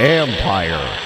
[0.00, 0.98] Empire.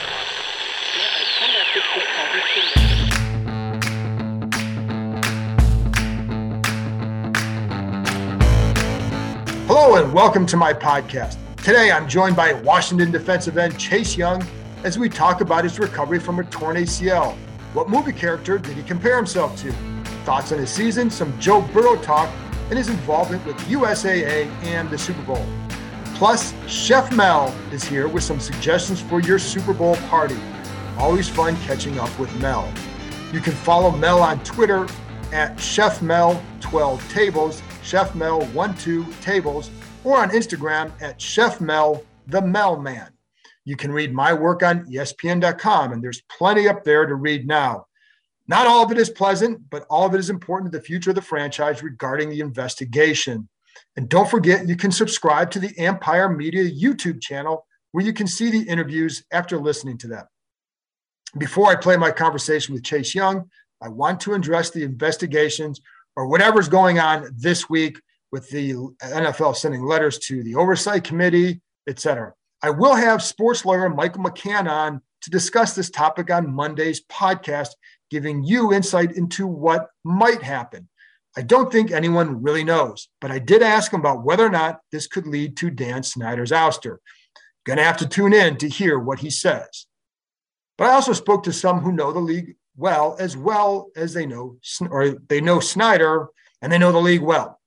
[9.67, 11.37] Hello and welcome to my podcast.
[11.59, 14.43] Today I'm joined by Washington defensive end Chase Young
[14.85, 17.37] as we talk about his recovery from a torn ACL.
[17.75, 19.73] What movie character did he compare himself to?
[20.25, 22.31] Thoughts on his season, some Joe Burrow talk,
[22.69, 25.45] and his involvement with USAA and the Super Bowl.
[26.15, 30.39] Plus, Chef Mel is here with some suggestions for your Super Bowl party.
[30.99, 32.73] Always fun catching up with Mel.
[33.33, 34.87] You can follow Mel on Twitter
[35.33, 39.71] at Chef Mel 12 Tables, Chef Mel 12 Tables,
[40.05, 43.11] or on Instagram at Chef Mel the Mel Man.
[43.65, 47.87] You can read my work on ESPN.com, and there's plenty up there to read now.
[48.49, 51.11] Not all of it is pleasant, but all of it is important to the future
[51.11, 53.49] of the franchise regarding the investigation.
[53.97, 58.27] And don't forget, you can subscribe to the Empire Media YouTube channel where you can
[58.27, 60.25] see the interviews after listening to them.
[61.37, 63.51] Before I play my conversation with Chase Young,
[63.83, 65.81] I want to address the investigations
[66.17, 68.01] or whatever's going on this week
[68.33, 72.33] with the NFL sending letters to the oversight committee, et cetera.
[72.63, 77.71] I will have sports lawyer Michael McCann on to discuss this topic on Monday's podcast
[78.11, 80.89] giving you insight into what might happen.
[81.37, 84.81] I don't think anyone really knows, but I did ask him about whether or not
[84.91, 86.99] this could lead to Dan Snyder's ouster.
[87.65, 89.87] Gonna have to tune in to hear what he says.
[90.77, 94.25] But I also spoke to some who know the league well, as well as they
[94.25, 94.57] know,
[94.91, 96.29] or they know Snyder
[96.63, 97.61] and they know the league well.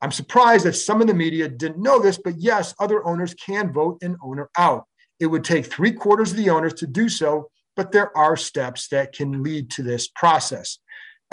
[0.00, 3.72] I'm surprised that some of the media didn't know this, but yes, other owners can
[3.72, 4.84] vote an owner out.
[5.18, 8.88] It would take three quarters of the owners to do so, but there are steps
[8.88, 10.80] that can lead to this process.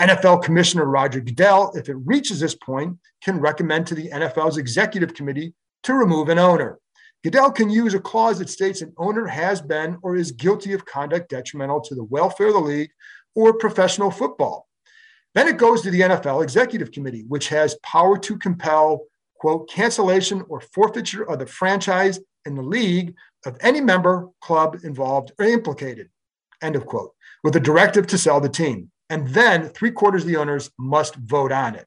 [0.00, 5.12] NFL Commissioner Roger Goodell, if it reaches this point, can recommend to the NFL's executive
[5.12, 6.78] committee to remove an owner.
[7.24, 10.84] Goodell can use a clause that states an owner has been or is guilty of
[10.84, 12.90] conduct detrimental to the welfare of the league
[13.34, 14.68] or professional football.
[15.34, 19.06] Then it goes to the NFL executive committee, which has power to compel,
[19.40, 25.32] quote, cancellation or forfeiture of the franchise and the league of any member, club involved
[25.40, 26.08] or implicated
[26.66, 27.12] end of quote,
[27.42, 28.90] with a directive to sell the team.
[29.08, 31.86] And then three quarters of the owners must vote on it.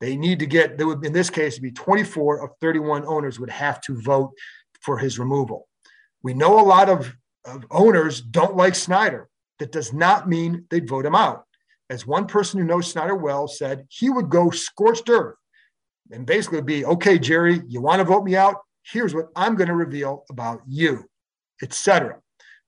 [0.00, 3.50] They need to get, there would, in this case, be 24 of 31 owners would
[3.50, 4.32] have to vote
[4.80, 5.68] for his removal.
[6.22, 9.28] We know a lot of, of owners don't like Snyder.
[9.58, 11.44] That does not mean they'd vote him out.
[11.88, 15.36] As one person who knows Snyder well said, he would go scorched earth
[16.10, 18.56] and basically be, okay, Jerry, you want to vote me out?
[18.82, 21.04] Here's what I'm going to reveal about you,
[21.62, 22.21] etc.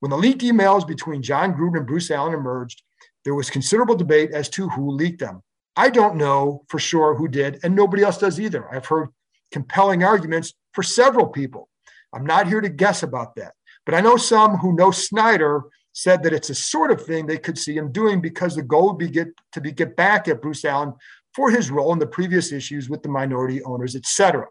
[0.05, 2.83] When the leaked emails between Jon Gruden and Bruce Allen emerged,
[3.23, 5.41] there was considerable debate as to who leaked them.
[5.75, 8.71] I don't know for sure who did, and nobody else does either.
[8.71, 9.09] I've heard
[9.51, 11.69] compelling arguments for several people.
[12.13, 13.53] I'm not here to guess about that.
[13.83, 17.39] But I know some who know Snyder said that it's a sort of thing they
[17.39, 20.39] could see him doing because the goal would be get, to be get back at
[20.39, 20.93] Bruce Allen
[21.33, 24.45] for his role in the previous issues with the minority owners, et cetera.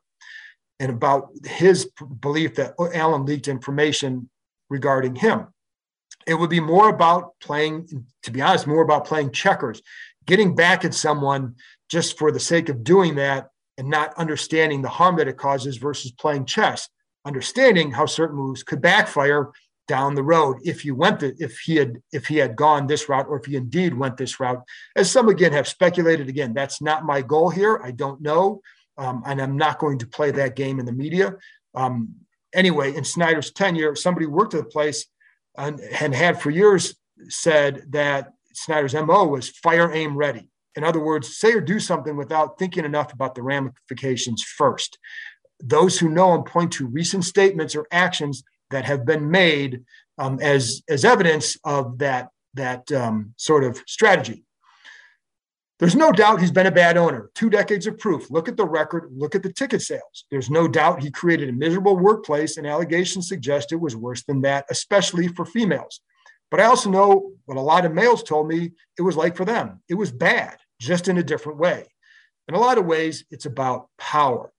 [0.81, 1.88] And about his
[2.19, 4.28] belief that Allen leaked information
[4.71, 5.49] regarding him.
[6.27, 9.83] It would be more about playing, to be honest, more about playing checkers,
[10.27, 11.57] getting back at someone
[11.91, 15.77] just for the sake of doing that and not understanding the harm that it causes
[15.77, 16.89] versus playing chess,
[17.25, 19.53] understanding how certain moves could backfire
[19.87, 23.09] down the road if you went the, if he had if he had gone this
[23.09, 24.63] route or if he indeed went this route.
[24.97, 27.81] As some again have speculated again that's not my goal here.
[27.85, 28.61] I don't know.
[28.97, 31.34] Um, and i'm not going to play that game in the media.
[31.75, 32.15] Um,
[32.54, 35.06] anyway, in Snyder's tenure, somebody worked at the place
[35.56, 36.95] and, and had for years
[37.28, 40.48] said that Snyder's MO was fire, aim, ready.
[40.77, 44.98] In other words, say or do something without thinking enough about the ramifications first.
[45.62, 49.84] Those who know him point to recent statements or actions that have been made
[50.18, 54.45] um, as, as evidence of that, that um, sort of strategy.
[55.80, 57.30] There's no doubt he's been a bad owner.
[57.34, 58.30] Two decades of proof.
[58.30, 60.24] Look at the record, look at the ticket sales.
[60.30, 64.42] There's no doubt he created a miserable workplace, and allegations suggest it was worse than
[64.42, 66.00] that, especially for females.
[66.50, 69.44] But I also know what a lot of males told me it was like for
[69.44, 69.82] them.
[69.88, 71.88] It was bad, just in a different way.
[72.47, 74.53] In a lot of ways, it's about power.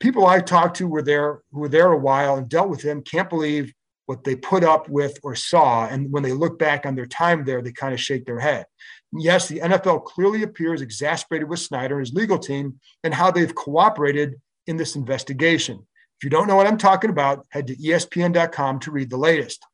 [0.00, 3.02] people I talked to were there who were there a while and dealt with him
[3.02, 3.72] can't believe
[4.06, 5.86] what they put up with or saw.
[5.86, 8.66] And when they look back on their time there, they kind of shake their head.
[9.12, 13.54] Yes, the NFL clearly appears exasperated with Snyder and his legal team and how they've
[13.54, 15.84] cooperated in this investigation.
[16.18, 19.64] If you don't know what I'm talking about, head to ESPN.com to read the latest.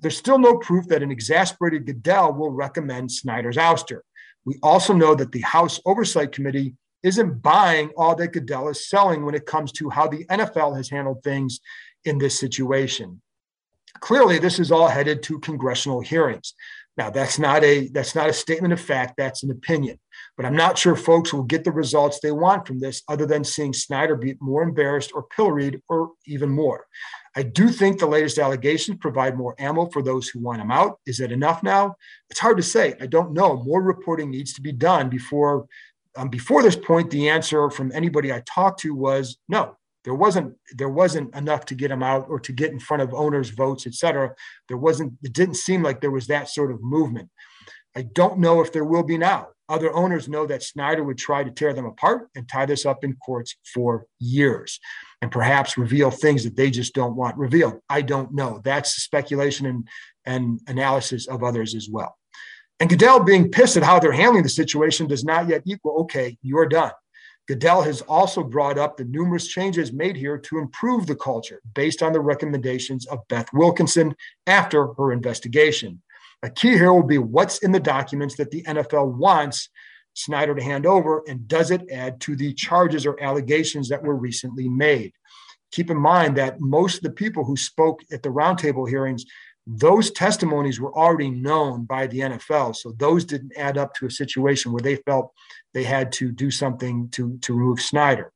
[0.00, 4.00] There's still no proof that an exasperated Goodell will recommend Snyder's ouster.
[4.44, 9.24] We also know that the House Oversight Committee isn't buying all that Goodell is selling
[9.24, 11.60] when it comes to how the NFL has handled things
[12.04, 13.20] in this situation.
[14.00, 16.54] Clearly, this is all headed to congressional hearings.
[16.96, 19.98] Now, that's not a that's not a statement of fact, that's an opinion.
[20.36, 23.42] But I'm not sure folks will get the results they want from this other than
[23.42, 26.86] seeing Snyder be more embarrassed or pilloried or even more.
[27.36, 31.00] I do think the latest allegations provide more ammo for those who want him out.
[31.04, 31.96] Is it enough now?
[32.30, 32.94] It's hard to say.
[33.00, 33.62] I don't know.
[33.64, 35.66] More reporting needs to be done before
[36.16, 39.76] um, before this point, the answer from anybody I talked to was no.
[40.04, 43.14] There wasn't there wasn't enough to get him out or to get in front of
[43.14, 44.34] owners' votes, et cetera.
[44.68, 45.14] There wasn't.
[45.22, 47.30] It didn't seem like there was that sort of movement.
[47.96, 49.48] I don't know if there will be now.
[49.68, 53.02] Other owners know that Snyder would try to tear them apart and tie this up
[53.02, 54.78] in courts for years
[55.22, 57.80] and perhaps reveal things that they just don't want revealed.
[57.88, 58.60] I don't know.
[58.62, 59.88] That's speculation and,
[60.26, 62.14] and analysis of others as well.
[62.78, 66.36] And Goodell being pissed at how they're handling the situation does not yet equal, okay,
[66.42, 66.92] you're done.
[67.46, 72.02] Goodell has also brought up the numerous changes made here to improve the culture based
[72.02, 74.14] on the recommendations of Beth Wilkinson
[74.46, 76.00] after her investigation.
[76.42, 79.68] A key here will be what's in the documents that the NFL wants
[80.16, 84.14] Snyder to hand over, and does it add to the charges or allegations that were
[84.14, 85.12] recently made?
[85.72, 89.24] Keep in mind that most of the people who spoke at the roundtable hearings
[89.66, 92.76] those testimonies were already known by the NFL.
[92.76, 95.32] So those didn't add up to a situation where they felt
[95.74, 98.32] they had to do something to, to remove Snyder.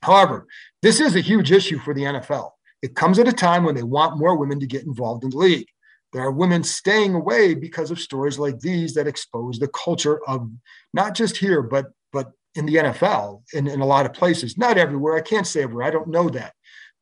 [0.00, 0.46] However,
[0.80, 2.50] this is a huge issue for the NFL.
[2.80, 5.36] It comes at a time when they want more women to get involved in the
[5.36, 5.68] league.
[6.12, 10.50] There are women staying away because of stories like these that expose the culture of
[10.92, 14.58] not just here, but but in the NFL in, in a lot of places.
[14.58, 15.16] Not everywhere.
[15.16, 15.86] I can't say everywhere.
[15.86, 16.52] I don't know that.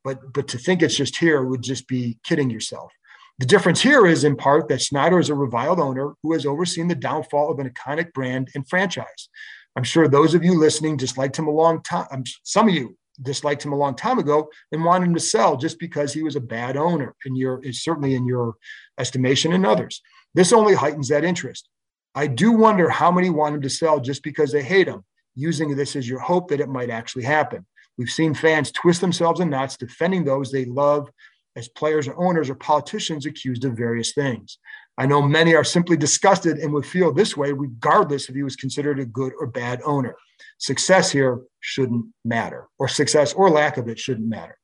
[0.05, 2.93] But but to think it's just here would just be kidding yourself.
[3.41, 6.89] The difference here is in part that Snyder is a reviled owner who has overseen
[6.89, 9.31] the downfall of an iconic brand and franchise.
[9.75, 12.25] I'm sure those of you listening disliked him a long time.
[12.43, 15.79] Some of you disliked him a long time ago and wanted him to sell just
[15.79, 18.57] because he was a bad owner, and your certainly in your
[18.99, 20.03] estimation and others.
[20.35, 21.67] This only heightens that interest.
[22.15, 25.03] I do wonder how many want him to sell just because they hate him,
[25.35, 27.65] using this as your hope that it might actually happen.
[27.97, 31.09] We've seen fans twist themselves in knots defending those they love
[31.56, 34.58] as players or owners or politicians accused of various things.
[34.99, 38.56] I know many are simply disgusted and would feel this way regardless if he was
[38.56, 40.14] considered a good or bad owner.
[40.58, 44.56] Success here shouldn't matter, or success or lack of it shouldn't matter.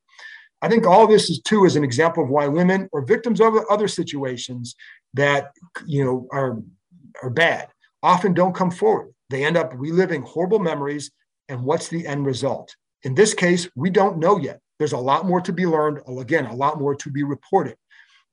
[0.63, 3.55] I think all this is too is an example of why women or victims of
[3.71, 4.75] other situations
[5.15, 5.53] that
[5.87, 6.63] you know are
[7.23, 7.69] are bad
[8.03, 9.13] often don't come forward.
[9.31, 11.11] They end up reliving horrible memories,
[11.49, 12.75] and what's the end result?
[13.03, 14.61] In this case, we don't know yet.
[14.79, 16.01] There's a lot more to be learned.
[16.07, 17.77] Again, a lot more to be reported.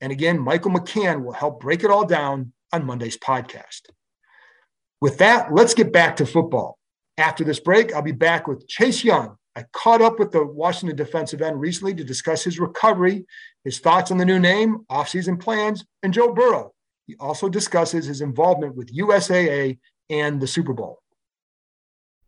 [0.01, 3.81] And again, Michael McCann will help break it all down on Monday's podcast.
[4.99, 6.77] With that, let's get back to football.
[7.17, 9.37] After this break, I'll be back with Chase Young.
[9.55, 13.25] I caught up with the Washington defensive end recently to discuss his recovery,
[13.63, 16.73] his thoughts on the new name, offseason plans, and Joe Burrow.
[17.05, 19.77] He also discusses his involvement with USAA
[20.09, 21.02] and the Super Bowl.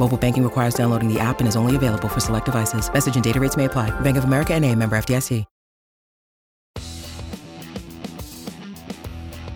[0.00, 2.92] Mobile banking requires downloading the app and is only available for select devices.
[2.92, 3.90] Message and data rates may apply.
[4.00, 5.44] Bank of America and a member FDIC.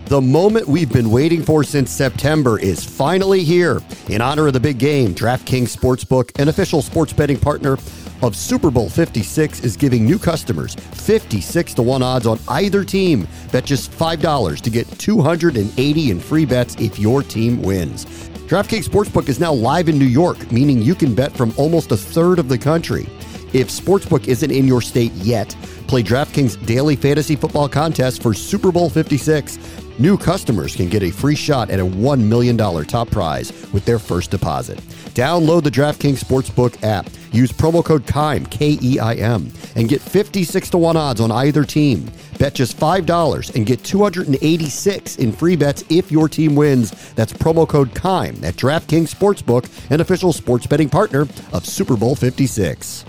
[0.07, 3.81] The moment we've been waiting for since September is finally here.
[4.07, 7.79] In honor of the big game, DraftKings Sportsbook, an official sports betting partner
[8.21, 13.27] of Super Bowl 56, is giving new customers 56 to 1 odds on either team.
[13.51, 18.05] Bet just $5 to get 280 in free bets if your team wins.
[18.47, 21.97] DraftKings Sportsbook is now live in New York, meaning you can bet from almost a
[21.97, 23.07] third of the country.
[23.53, 25.49] If Sportsbook isn't in your state yet,
[25.87, 29.57] play DraftKings Daily Fantasy Football Contest for Super Bowl 56.
[29.97, 33.97] New customers can get a free shot at a $1 million top prize with their
[33.97, 34.77] first deposit.
[35.15, 40.01] Download the DraftKings Sportsbook app Use promo code KEIM, K E I M, and get
[40.01, 42.09] 56 to 1 odds on either team.
[42.39, 47.13] Bet just $5 and get 286 in free bets if your team wins.
[47.13, 52.15] That's promo code KEIM at DraftKings Sportsbook, an official sports betting partner of Super Bowl
[52.15, 53.03] 56.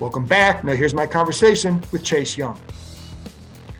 [0.00, 0.62] Welcome back.
[0.62, 2.60] Now here's my conversation with Chase Young.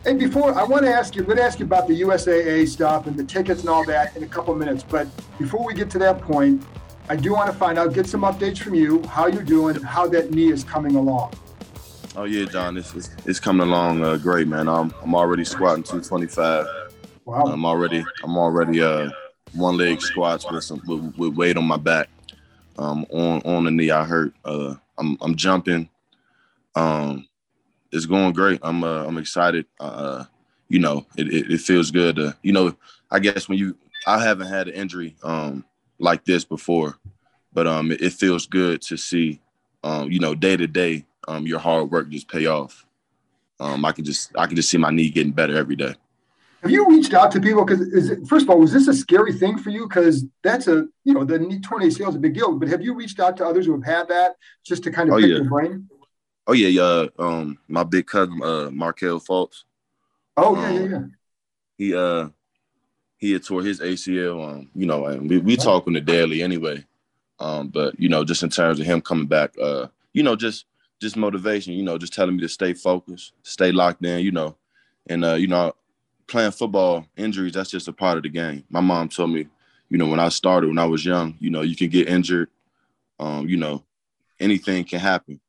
[0.05, 2.67] And before I want to ask you, I'm going to ask you about the USAA
[2.67, 4.81] stuff and the tickets and all that in a couple minutes.
[4.81, 6.63] But before we get to that point,
[7.11, 10.07] I do want to find out, get some updates from you, how you're doing, how
[10.07, 11.33] that knee is coming along.
[12.15, 14.69] Oh yeah, John, it's it's, it's coming along uh, great, man.
[14.69, 16.65] I'm I'm already squatting 225.
[17.25, 17.43] Wow.
[17.47, 19.09] I'm already I'm already uh
[19.51, 22.07] one leg squats with some with, with weight on my back.
[22.79, 24.33] Um, on on the knee I hurt.
[24.45, 25.89] Uh, I'm I'm jumping.
[26.75, 27.27] Um,
[27.91, 28.61] it's going great.
[28.63, 29.65] I'm uh, I'm excited.
[29.81, 30.23] Uh,
[30.69, 32.15] you know, it, it, it feels good.
[32.15, 32.73] To, you know,
[33.11, 33.75] I guess when you
[34.07, 35.65] I haven't had an injury um
[36.01, 36.97] like this before,
[37.53, 39.41] but um it, it feels good to see
[39.83, 42.85] um you know day to day um, your hard work just pay off.
[43.59, 45.95] Um, I can just I can just see my knee getting better every day.
[46.61, 47.65] Have you reached out to people?
[47.65, 49.87] Because first of all, was this a scary thing for you?
[49.87, 52.57] Because that's a you know the knee torn ACL is a big deal.
[52.57, 55.15] But have you reached out to others who have had that just to kind of
[55.15, 55.39] oh, pick yeah.
[55.47, 55.89] brain?
[56.47, 57.05] Oh yeah, yeah.
[57.19, 59.63] Um, my big cousin, uh, Markelle Fultz.
[60.37, 61.03] Oh yeah, um, yeah, yeah.
[61.77, 62.29] He uh
[63.17, 64.49] he had tore his ACL.
[64.49, 66.83] Um, you know, and we we talk on the daily anyway.
[67.41, 70.65] Um, but you know, just in terms of him coming back, uh, you know, just
[71.01, 74.55] just motivation, you know, just telling me to stay focused, stay locked in, you know.
[75.09, 75.73] And uh, you know,
[76.27, 78.63] playing football, injuries, that's just a part of the game.
[78.69, 79.47] My mom told me,
[79.89, 82.49] you know, when I started, when I was young, you know, you can get injured.
[83.19, 83.83] Um, you know,
[84.39, 85.39] anything can happen.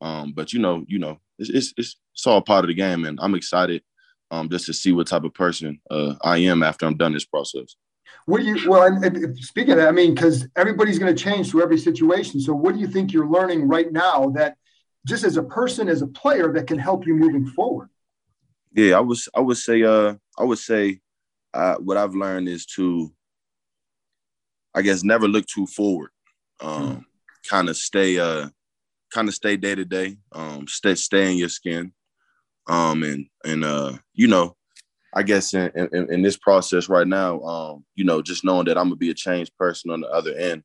[0.00, 3.04] Um, but you know, you know, it's, it's it's it's all part of the game,
[3.04, 3.82] and I'm excited
[4.30, 7.24] um just to see what type of person uh I am after I'm done this
[7.24, 7.76] process.
[8.28, 8.82] What do you well?
[8.82, 12.40] And, and speaking of that, I mean, because everybody's going to change through every situation.
[12.40, 14.58] So, what do you think you're learning right now that
[15.06, 17.88] just as a person, as a player that can help you moving forward?
[18.74, 21.00] Yeah, I was I would say uh I would say
[21.54, 23.10] uh, what I've learned is to
[24.74, 26.10] I guess never look too forward.
[26.60, 27.04] Um mm.
[27.48, 28.50] kind of stay uh
[29.10, 31.94] kind of stay day to day, um stay stay in your skin.
[32.66, 34.54] Um and and uh you know,
[35.14, 38.76] I guess in, in, in this process right now, um, you know, just knowing that
[38.76, 40.62] I'm gonna be a changed person on the other end.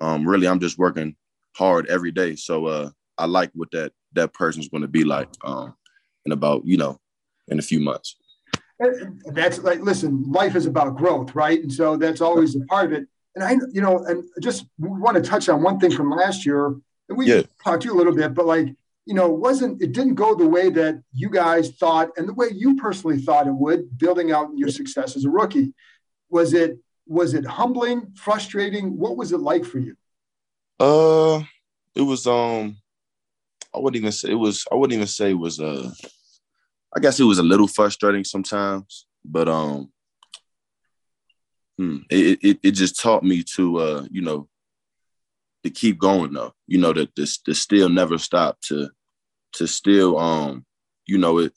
[0.00, 1.16] Um, really I'm just working
[1.56, 2.36] hard every day.
[2.36, 5.74] So uh I like what that that person's going to be like um,
[6.26, 6.98] in about you know
[7.48, 8.16] in a few months.
[9.26, 11.60] That's like listen, life is about growth, right?
[11.60, 13.06] And so that's always a part of it.
[13.34, 16.66] And I, you know, and just want to touch on one thing from last year,
[16.66, 17.42] and we yeah.
[17.62, 18.74] talked to you a little bit, but like
[19.06, 22.34] you know, it wasn't it didn't go the way that you guys thought and the
[22.34, 25.72] way you personally thought it would, building out your success as a rookie.
[26.30, 28.96] Was it was it humbling, frustrating?
[28.96, 29.96] What was it like for you?
[30.78, 31.42] Uh
[31.94, 32.76] it was um
[33.74, 34.66] I wouldn't even say it was.
[34.70, 35.58] I wouldn't even say it was.
[35.58, 35.90] Uh,
[36.94, 39.90] I guess it was a little frustrating sometimes, but um,
[41.78, 44.48] hmm, it, it it just taught me to uh, you know,
[45.64, 46.52] to keep going though.
[46.66, 48.90] You know, that this to still never stop to
[49.54, 50.64] to still um,
[51.06, 51.52] you know it.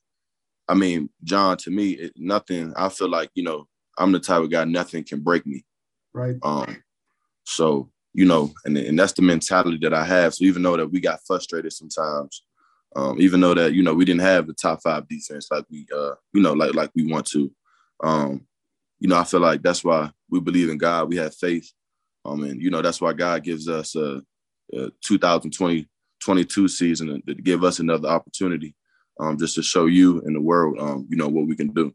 [0.68, 2.74] I mean, John, to me, it, nothing.
[2.76, 5.66] I feel like you know, I'm the type of guy nothing can break me.
[6.14, 6.36] Right.
[6.44, 6.84] Um,
[7.44, 10.34] so you know, and, and that's the mentality that I have.
[10.34, 12.44] So even though that we got frustrated sometimes,
[12.96, 15.86] um, even though that, you know, we didn't have the top five defense like we,
[15.94, 17.52] uh, you know, like, like we want to,
[18.02, 18.48] um,
[19.00, 21.10] you know, I feel like that's why we believe in God.
[21.10, 21.70] We have faith.
[22.26, 24.22] Um, and, you know, that's why God gives us a,
[24.74, 25.88] a 2020,
[26.22, 28.76] 22 season to give us another opportunity
[29.20, 31.94] um, just to show you and the world, um, you know, what we can do.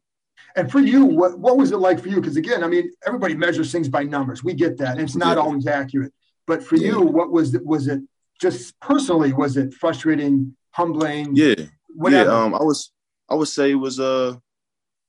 [0.56, 2.16] And for you, what, what was it like for you?
[2.16, 4.42] Because again, I mean, everybody measures things by numbers.
[4.42, 4.92] We get that.
[4.92, 5.42] And it's not yeah.
[5.42, 6.12] always accurate.
[6.46, 6.88] But for yeah.
[6.88, 7.64] you, what was it?
[7.64, 8.00] Was it
[8.40, 11.36] just personally, was it frustrating, humbling?
[11.36, 11.54] Yeah.
[11.88, 12.30] Whatever?
[12.30, 12.36] Yeah.
[12.36, 12.90] Um, I was,
[13.28, 14.36] I would say it was, uh,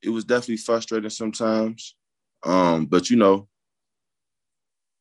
[0.03, 1.95] it was definitely frustrating sometimes.
[2.43, 3.47] Um, but you know,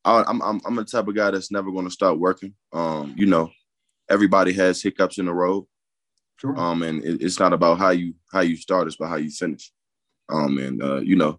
[0.05, 2.55] I, I'm, I'm, I'm the type of guy that's never going to stop working.
[2.73, 3.51] Um, you know,
[4.09, 5.67] everybody has hiccups in the road.
[6.39, 6.59] Sure.
[6.59, 9.31] Um, and it, it's not about how you how you start; it's about how you
[9.31, 9.71] finish.
[10.31, 11.39] Um, and uh, you know,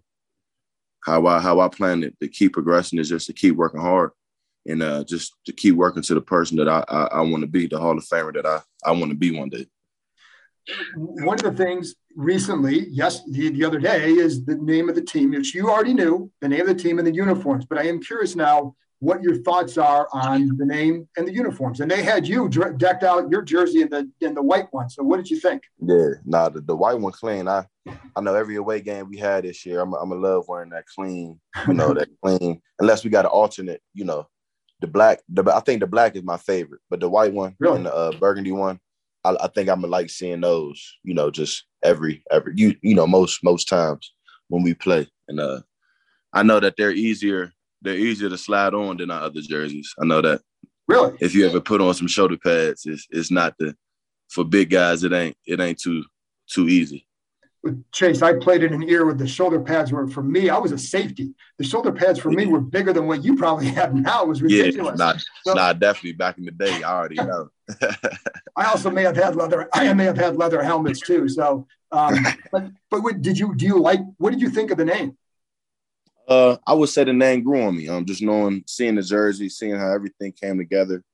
[1.04, 4.10] how I how I plan it to keep progressing is just to keep working hard
[4.66, 7.48] and uh, just to keep working to the person that I I, I want to
[7.48, 9.66] be, the Hall of Famer that I I want to be one day.
[10.94, 15.02] One of the things recently, yes, the, the other day, is the name of the
[15.02, 17.64] team, which you already knew, the name of the team and the uniforms.
[17.64, 21.80] But I am curious now what your thoughts are on the name and the uniforms.
[21.80, 24.88] And they had you decked out your jersey in the in the white one.
[24.88, 25.64] So what did you think?
[25.80, 27.48] Yeah, nah, the, the white one clean.
[27.48, 27.66] I
[28.14, 30.86] I know every away game we had this year, I'm I'm a love wearing that
[30.86, 32.62] clean, you know, that clean.
[32.78, 34.28] Unless we got an alternate, you know,
[34.80, 37.78] the black, the I think the black is my favorite, but the white one really?
[37.78, 38.78] and the uh, burgundy one,
[39.24, 40.98] I, I think I'm gonna like seeing those.
[41.04, 44.12] You know, just every every you you know most most times
[44.48, 45.60] when we play, and uh,
[46.32, 47.52] I know that they're easier
[47.82, 49.92] they're easier to slide on than our other jerseys.
[50.00, 50.40] I know that.
[50.88, 51.16] Really?
[51.20, 53.74] If you ever put on some shoulder pads, it's it's not the
[54.28, 55.04] for big guys.
[55.04, 56.04] It ain't it ain't too
[56.48, 57.06] too easy.
[57.92, 60.50] Chase, I played in an era where the shoulder pads were for me.
[60.50, 61.32] I was a safety.
[61.58, 64.22] The shoulder pads for me were bigger than what you probably have now.
[64.22, 64.98] It was ridiculous.
[64.98, 66.82] Yeah, not, so, not definitely back in the day.
[66.82, 67.50] I already know.
[68.56, 69.68] I also may have had leather.
[69.72, 71.28] I may have had leather helmets too.
[71.28, 73.66] So, um, but but what, did you do?
[73.66, 74.00] You like?
[74.18, 75.16] What did you think of the name?
[76.26, 77.88] Uh, I would say the name grew on me.
[77.88, 81.04] Um, just knowing, seeing the jersey, seeing how everything came together.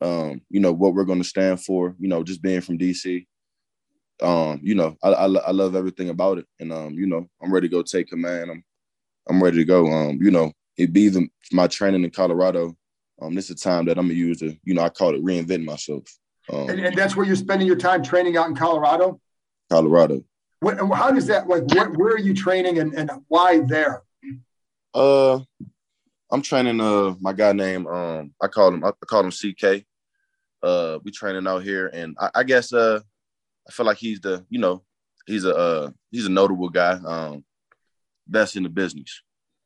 [0.00, 1.94] Um, you know what we're going to stand for.
[1.98, 3.26] You know, just being from DC
[4.20, 7.52] um, you know, I, I, I love everything about it, and um, you know, I'm
[7.52, 8.50] ready to go take command.
[8.50, 8.64] I'm
[9.28, 9.86] I'm ready to go.
[9.90, 12.76] Um, you know, it be the, my training in Colorado.
[13.20, 15.24] Um, this is a time that I'm gonna use to, you know, I call it
[15.24, 16.04] reinventing myself.
[16.52, 19.20] Um, and, and, that's where you're spending your time training out in Colorado.
[19.70, 20.24] Colorado.
[20.60, 21.64] What, how does that like?
[21.74, 24.02] Where, where are you training, and, and why there?
[24.94, 25.40] Uh,
[26.30, 26.80] I'm training.
[26.80, 29.84] Uh, my guy named um, I call him I call him CK.
[30.62, 33.00] Uh, we training out here, and I, I guess uh,
[33.68, 34.82] I feel like he's the, you know,
[35.26, 37.44] he's a uh, he's a notable guy, um,
[38.26, 39.22] best in the business.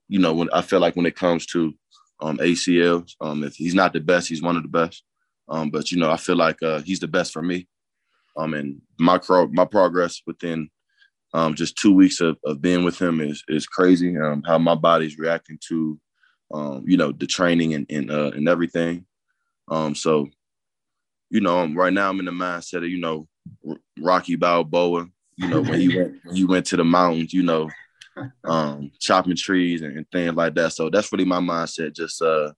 [0.08, 1.74] You know, when I feel like when it comes to
[2.20, 5.02] um, ACLs, um, if he's not the best, he's one of the best.
[5.48, 7.68] Um, but you know, I feel like uh, he's the best for me.
[8.36, 10.70] Um, and my pro- my progress within
[11.32, 14.16] um, just two weeks of, of being with him is is crazy.
[14.16, 15.98] Um, how my body's reacting to,
[16.52, 19.06] um, you know, the training and and, uh, and everything.
[19.68, 20.28] Um, so,
[21.30, 23.26] you know, right now I'm in the mindset of you know
[23.98, 25.06] Rocky Balboa.
[25.36, 27.68] You know, when he went when he went to the mountains, you know,
[28.44, 30.72] um, chopping trees and, and, things like that.
[30.72, 31.94] So that's really my mindset.
[31.94, 32.52] Just uh,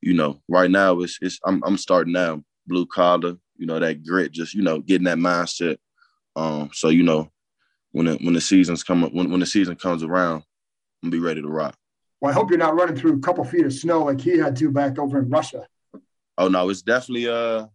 [0.00, 4.04] you know, right now it's it's I'm I'm starting now, blue collar, you know, that
[4.04, 5.78] grit, just you know, getting that mindset.
[6.34, 7.30] Um, so you know,
[7.92, 10.42] when the when the seasons come when when the season comes around,
[11.02, 11.76] I'm be ready to rock.
[12.20, 14.56] Well, I hope you're not running through a couple feet of snow like he had
[14.56, 15.66] to back over in Russia.
[16.38, 17.66] Oh no, it's definitely uh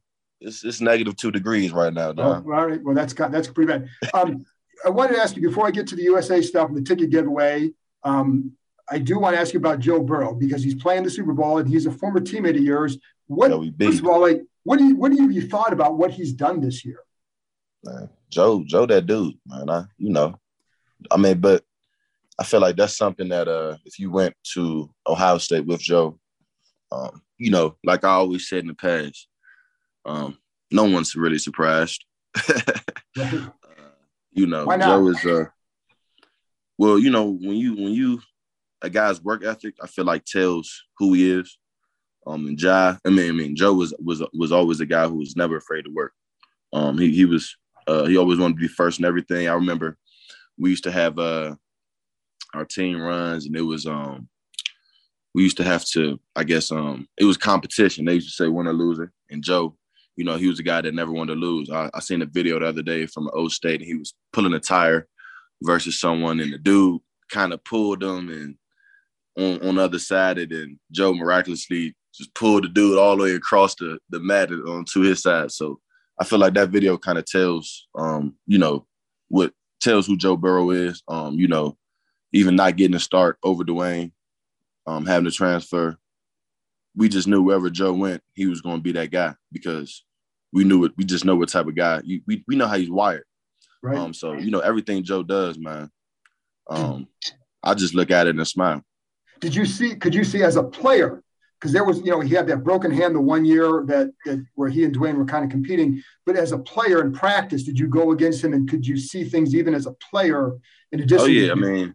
[0.41, 2.13] it's, it's negative two degrees right now.
[2.17, 2.81] Oh, all right.
[2.83, 3.89] Well, that's that's pretty bad.
[4.13, 4.45] Um,
[4.83, 7.11] I wanted to ask you before I get to the USA stuff and the ticket
[7.11, 7.71] giveaway.
[8.03, 8.53] Um,
[8.89, 11.59] I do want to ask you about Joe Burrow because he's playing the Super Bowl
[11.59, 12.97] and he's a former teammate of yours.
[13.27, 16.11] What first of all, like what do you what do you, you thought about what
[16.11, 16.99] he's done this year?
[17.83, 19.69] Man, Joe, Joe, that dude, man.
[19.69, 20.39] I you know,
[21.09, 21.63] I mean, but
[22.39, 26.19] I feel like that's something that uh, if you went to Ohio State with Joe,
[26.91, 29.27] um, you know, like I always said in the past,
[30.05, 30.37] um,
[30.71, 32.05] no one's really surprised.
[32.49, 33.49] uh,
[34.31, 35.45] you know, Joe is uh
[36.77, 38.21] well, you know, when you when you
[38.81, 41.57] a guy's work ethic, I feel like tells who he is.
[42.25, 45.17] Um, and Jai, I mean, I mean, Joe was was was always a guy who
[45.17, 46.13] was never afraid to work.
[46.73, 47.55] Um, he he was
[47.87, 49.47] uh, he always wanted to be first in everything.
[49.47, 49.97] I remember
[50.57, 51.55] we used to have uh
[52.53, 54.27] our team runs, and it was um
[55.33, 58.05] we used to have to, I guess um it was competition.
[58.05, 59.75] They used to say winner loser, and Joe
[60.15, 61.69] you know, he was a guy that never wanted to lose.
[61.69, 64.53] I, I seen a video the other day from O State, and he was pulling
[64.53, 65.07] a tire
[65.63, 68.55] versus someone, and the dude kind of pulled him, and
[69.37, 73.33] on on the other side, and Joe miraculously just pulled the dude all the way
[73.33, 75.51] across the the mat onto his side.
[75.51, 75.79] So
[76.19, 78.85] I feel like that video kind of tells, um, you know,
[79.29, 81.01] what tells who Joe Burrow is.
[81.07, 81.77] Um, you know,
[82.33, 84.11] even not getting a start over Dwayne,
[84.85, 85.97] um, having to transfer,
[86.95, 90.03] we just knew wherever Joe went, he was going to be that guy because
[90.53, 90.91] we knew it.
[90.97, 92.01] We just know what type of guy.
[92.03, 93.23] You, we we know how he's wired.
[93.81, 93.97] Right.
[93.97, 94.13] Um.
[94.13, 95.89] So you know everything Joe does, man.
[96.69, 97.07] Um.
[97.63, 98.81] I just look at it and smile.
[99.39, 99.95] Did you see?
[99.95, 101.23] Could you see as a player?
[101.59, 104.43] Because there was, you know, he had that broken hand the one year that, that
[104.55, 106.01] where he and Dwayne were kind of competing.
[106.25, 109.23] But as a player in practice, did you go against him and could you see
[109.23, 110.53] things even as a player
[110.91, 111.23] in addition?
[111.23, 111.93] Oh yeah, I mean,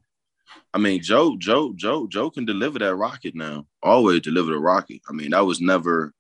[0.74, 3.66] I mean, Joe, Joe, Joe, Joe can deliver that rocket now.
[3.82, 5.00] Always deliver the rocket.
[5.08, 6.12] I mean, that was never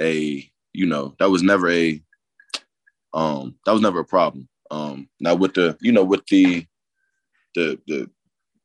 [0.00, 2.02] a, you know, that was never a,
[3.14, 4.48] um, that was never a problem.
[4.70, 6.66] Um, now with the, you know, with the,
[7.54, 8.10] the, the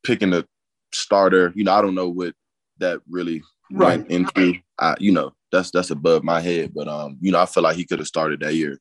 [0.04, 0.46] picking the
[0.92, 2.36] starter, you know, I don't know what
[2.80, 4.00] that really right.
[4.00, 4.56] went into.
[4.78, 7.78] I, you know, that's that's above my head, but um, you know, I feel like
[7.78, 8.80] he could have started that year,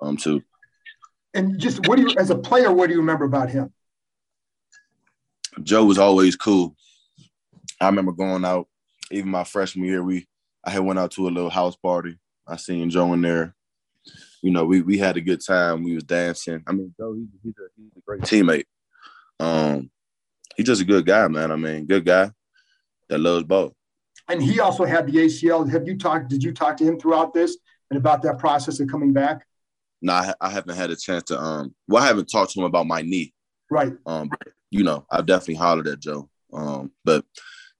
[0.00, 0.42] um, too.
[1.34, 3.73] And just what do you, as a player, what do you remember about him?
[5.62, 6.76] Joe was always cool.
[7.80, 8.68] I remember going out,
[9.10, 10.26] even my freshman year, we
[10.64, 12.18] I had went out to a little house party.
[12.46, 13.54] I seen Joe in there.
[14.42, 15.82] You know, we we had a good time.
[15.82, 16.62] We was dancing.
[16.66, 18.64] I mean, Joe, he's, he's, a, he's a great teammate.
[19.40, 19.90] Um,
[20.56, 21.50] he's just a good guy, man.
[21.50, 22.30] I mean, good guy
[23.08, 23.74] that loves ball.
[24.28, 25.70] and he also had the ACL.
[25.70, 26.28] Have you talked?
[26.28, 27.56] Did you talk to him throughout this
[27.90, 29.46] and about that process of coming back?
[30.02, 31.40] No, I, I haven't had a chance to.
[31.40, 33.32] Um, well, I haven't talked to him about my knee.
[33.70, 33.92] Right.
[34.06, 34.30] Um,
[34.74, 36.28] you know, I've definitely hollered at Joe.
[36.52, 37.24] Um, but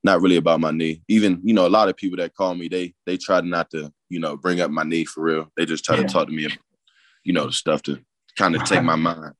[0.05, 1.03] not really about my knee.
[1.09, 3.93] Even you know, a lot of people that call me, they they try not to
[4.09, 5.51] you know bring up my knee for real.
[5.57, 6.03] They just try yeah.
[6.03, 6.59] to talk to me about
[7.25, 8.01] you know the stuff to
[8.39, 9.35] kind of take my mind.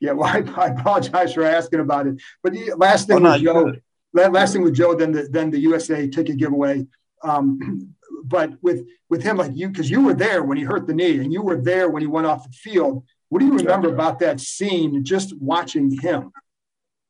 [0.00, 2.20] Yeah, well, I, I, apologize for asking about it.
[2.42, 3.72] But the last thing oh, with Joe,
[4.12, 6.86] last thing with Joe, then the then the USA ticket giveaway.
[7.22, 10.94] Um, but with with him, like you, because you were there when he hurt the
[10.94, 13.04] knee, and you were there when he went off the field.
[13.28, 15.02] What do you remember about that scene?
[15.04, 16.32] Just watching him.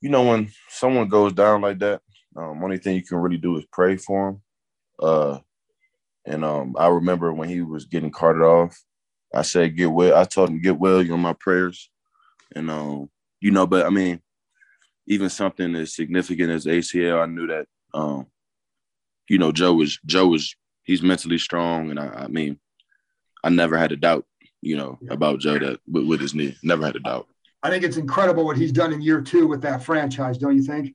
[0.03, 2.03] You know, when someone goes down like that,
[2.37, 4.43] um, only thing you can really do is pray for him.
[5.01, 5.39] Uh,
[6.27, 8.79] and um, I remember when he was getting carted off,
[9.35, 11.91] I said, "Get well." I told him, "Get well." You're my prayers,
[12.55, 13.11] and um,
[13.41, 13.67] you know.
[13.67, 14.21] But I mean,
[15.07, 18.27] even something as significant as ACL, I knew that um,
[19.29, 22.59] you know, Joe was Joe was he's mentally strong, and I, I mean,
[23.43, 24.27] I never had a doubt,
[24.61, 26.57] you know, about Joe that with, with his knee.
[26.63, 27.27] Never had a doubt.
[27.63, 30.39] I think it's incredible what he's done in year two with that franchise.
[30.39, 30.95] Don't you think?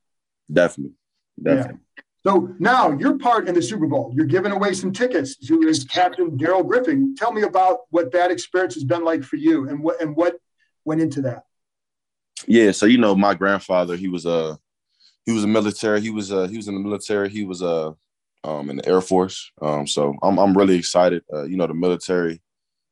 [0.52, 0.96] Definitely.
[1.42, 1.80] Definitely.
[1.98, 2.04] Yeah.
[2.24, 4.12] So now you're part in the Super Bowl.
[4.14, 7.16] You're giving away some tickets to as Captain Daryl Griffin.
[7.16, 10.36] Tell me about what that experience has been like for you and what and what
[10.84, 11.44] went into that.
[12.46, 14.60] Yeah, so you know, my grandfather, he was a
[15.26, 16.02] he was a military.
[16.02, 17.30] He was a, he was in the military.
[17.30, 17.96] He was a
[18.44, 19.52] um in the Air Force.
[19.62, 21.24] Um, so I'm I'm really excited.
[21.32, 22.42] Uh, you know, the military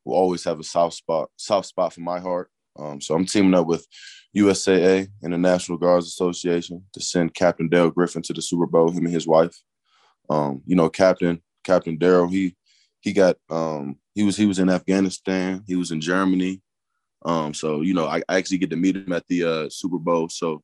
[0.05, 2.49] will always have a soft spot soft spot for my heart.
[2.77, 3.87] Um, so I'm teaming up with
[4.35, 8.91] USAA and the National Guards Association to send Captain Dale Griffin to the Super Bowl.
[8.91, 9.55] Him and his wife.
[10.29, 12.29] Um, you know, Captain Captain Daryl.
[12.29, 12.55] He
[13.01, 15.63] he got um, he was he was in Afghanistan.
[15.67, 16.61] He was in Germany.
[17.23, 19.97] Um, so you know, I, I, actually get to meet him at the uh, Super
[19.97, 20.29] Bowl.
[20.29, 20.61] So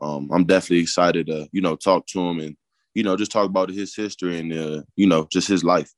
[0.00, 2.56] um, I'm definitely excited to you know talk to him and
[2.94, 5.90] you know just talk about his history and uh, you know just his life.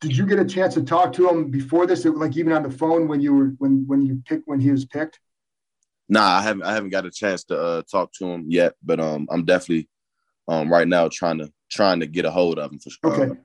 [0.00, 2.70] Did you get a chance to talk to him before this, like even on the
[2.70, 5.20] phone when you were when when you picked when he was picked?
[6.08, 8.98] Nah, I haven't I haven't got a chance to uh, talk to him yet, but
[8.98, 9.88] um, I'm definitely
[10.48, 13.12] um right now trying to trying to get a hold of him for sure.
[13.12, 13.30] Okay.
[13.30, 13.38] Um,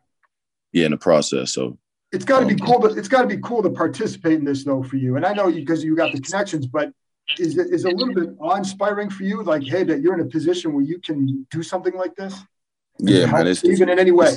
[0.72, 1.54] yeah, in the process.
[1.54, 1.78] So
[2.12, 2.80] it's got to um, be cool.
[2.80, 5.18] But it's got to be cool to participate in this though for you.
[5.18, 6.92] And I know you because you got the connections, but
[7.38, 9.44] is it is a little bit awe-inspiring for you?
[9.44, 12.36] Like, hey, that you're in a position where you can do something like this.
[13.00, 13.48] Yeah, man.
[13.48, 14.36] It's, even in any way.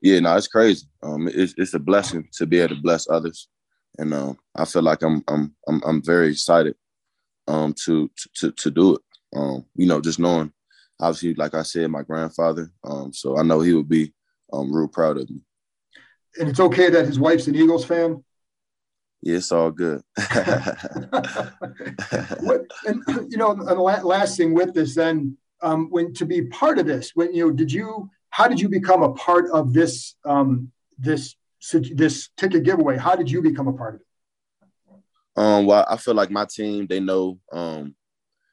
[0.00, 0.86] Yeah, no, it's crazy.
[1.02, 3.48] Um, it's it's a blessing to be able to bless others,
[3.98, 6.74] and um, I feel like I'm I'm I'm I'm very excited
[7.48, 9.02] um, to, to to do it.
[9.36, 10.52] Um, you know, just knowing,
[10.98, 12.70] obviously, like I said, my grandfather.
[12.82, 14.12] Um, so I know he would be
[14.52, 15.40] um, real proud of me.
[16.38, 18.24] And it's okay that his wife's an Eagles fan.
[19.22, 20.02] Yeah, it's all good.
[22.40, 26.78] what, and you know, the last thing with this, then, um, when to be part
[26.78, 28.10] of this, when you know, did you?
[28.30, 30.14] How did you become a part of this?
[30.24, 31.36] Um, this
[31.72, 32.96] this ticket giveaway.
[32.96, 34.06] How did you become a part of it?
[35.36, 37.94] Um, well, I feel like my team, they know, um,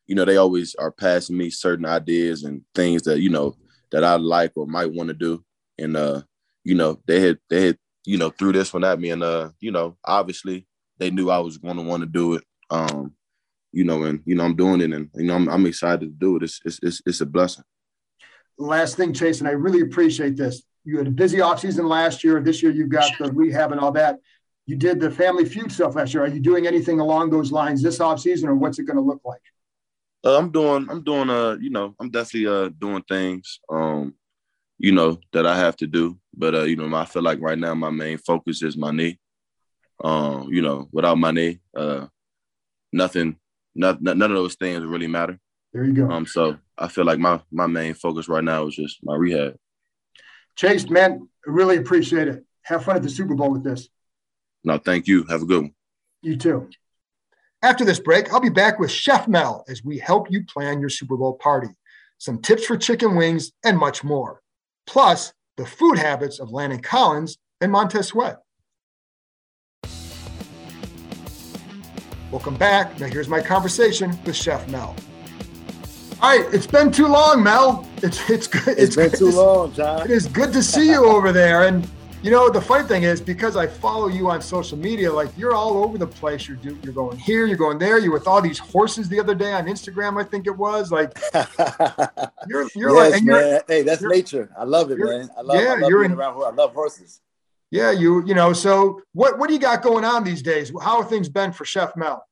[0.06, 3.56] you know, they always are passing me certain ideas and things that, you know,
[3.92, 5.44] that I like or might want to do.
[5.78, 6.22] And, uh,
[6.63, 9.50] you know, they had, they had, you know, threw this one at me and, uh,
[9.60, 12.44] you know, obviously they knew I was going to want to do it.
[12.70, 13.13] Um,
[13.72, 16.08] you know, and, you know, I'm doing it and, you know, I'm, I'm excited to
[16.08, 16.44] do it.
[16.44, 17.63] It's, it's, it's, it's a blessing.
[18.58, 20.63] Last thing, Chase, and I really appreciate this.
[20.84, 22.41] You had a busy offseason last year.
[22.41, 24.20] This year you've got the rehab and all that
[24.67, 26.24] you did the family feud stuff last year.
[26.24, 29.22] Are you doing anything along those lines this offseason or what's it going to look
[29.24, 29.41] like?
[30.26, 34.13] Uh, I'm doing, I'm doing, uh, you know, I'm definitely uh doing things, um,
[34.78, 36.20] you know, that I have to do.
[36.36, 39.17] But uh, you know, I feel like right now my main focus is my knee.
[40.04, 42.08] Um, you know, without my knee, uh,
[42.91, 43.38] nothing,
[43.74, 45.39] not, none of those things really matter.
[45.74, 46.10] There you go.
[46.10, 49.58] Um, so I feel like my my main focus right now is just my rehab.
[50.56, 52.44] Chase, man, really appreciate it.
[52.64, 53.90] Have fun at the Super Bowl with this.
[54.64, 55.24] No, thank you.
[55.26, 55.74] Have a good one.
[56.22, 56.70] You too.
[57.62, 60.90] After this break, I'll be back with Chef Mel as we help you plan your
[60.90, 61.70] Super Bowl party,
[62.18, 64.42] some tips for chicken wings, and much more.
[64.86, 68.38] Plus, the food habits of Landon Collins and Montez Sweat.
[72.32, 73.00] Welcome back.
[73.00, 74.96] Now, here's my conversation with Chef Mel.
[76.20, 77.88] All right, it's been too long, Mel.
[77.98, 78.68] It's it's good.
[78.70, 80.02] it's, it's been good too long, John.
[80.02, 81.88] It is good to see you over there, and
[82.24, 85.54] you know, the funny thing is because I follow you on social media, like you're
[85.54, 86.48] all over the place.
[86.48, 88.00] You're do, you're going here, you're going there.
[88.00, 90.92] You're with all these horses the other day on Instagram, I think it was.
[90.92, 91.16] Like
[92.48, 93.62] you're you're yes, like, man.
[93.68, 94.50] hey, that's nature.
[94.58, 95.30] I love it, man.
[95.38, 96.44] I love, yeah, I love you're in, around.
[96.44, 97.22] I love horses.
[97.70, 98.54] Yeah, you you know.
[98.54, 100.72] So what what do you got going on these days?
[100.82, 102.26] How have things been for Chef Mel?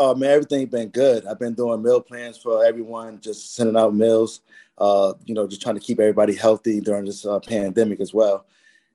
[0.00, 1.26] Oh man, everything been good.
[1.26, 4.42] I've been doing meal plans for everyone, just sending out meals.
[4.78, 8.46] Uh, you know, just trying to keep everybody healthy during this uh, pandemic as well,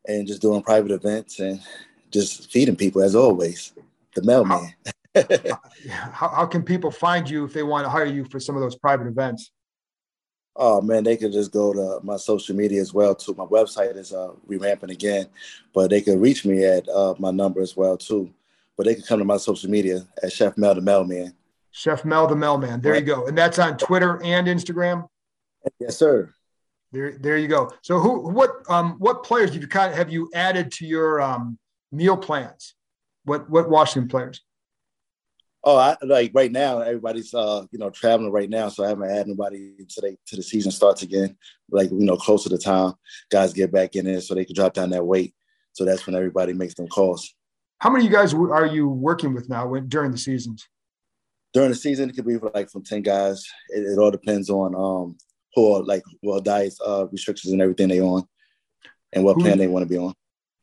[0.08, 1.62] and just doing private events and
[2.10, 3.74] just feeding people as always.
[4.16, 4.74] The mailman.
[5.14, 5.60] how,
[6.30, 8.78] how can people find you if they want to hire you for some of those
[8.78, 9.52] private events?
[10.56, 13.36] Oh man, they could just go to my social media as well too.
[13.38, 15.26] My website is uh, revamping again,
[15.74, 18.34] but they can reach me at uh, my number as well too
[18.78, 21.34] but they can come to my social media at Chef Mel the Mailman.
[21.72, 22.82] Chef Mel the Mailman.
[22.82, 23.26] There you go.
[23.28, 25.08] And that's on Twitter and Instagram.
[25.80, 26.34] Yes, sir.
[26.92, 27.72] There, there you go.
[27.82, 31.22] So, who, what, um, what players have you kind of have you added to your
[31.22, 31.58] um,
[31.92, 32.76] meal plans?
[33.26, 34.42] What, what Washington players?
[35.66, 39.10] Oh, I, like right now, everybody's uh, you know traveling right now, so I haven't
[39.10, 41.38] had nobody today to the season starts again.
[41.72, 42.94] Like you know, closer to time,
[43.32, 45.34] guys get back in there so they can drop down that weight.
[45.72, 47.34] So that's when everybody makes them calls.
[47.84, 50.70] How many of you guys are you working with now when, during the seasons?
[51.54, 53.46] During the season, it could be like from 10 guys.
[53.72, 55.18] It, it all depends on um,
[55.54, 58.24] who are like well diets, uh, restrictions, and everything they on,
[59.12, 60.14] and what who, plan they want to be on.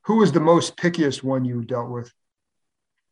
[0.06, 2.11] Who was the most pickiest one you dealt with?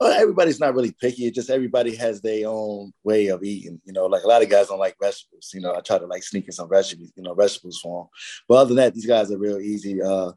[0.00, 1.26] Well, everybody's not really picky.
[1.26, 3.78] It's just everybody has their own way of eating.
[3.84, 5.50] You know, like a lot of guys don't like vegetables.
[5.52, 8.08] You know, I try to like sneak in some vegetables, you know, vegetables for them.
[8.48, 10.00] But other than that, these guys are real easy.
[10.00, 10.32] Uh,